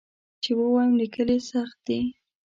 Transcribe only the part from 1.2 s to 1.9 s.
یې سخت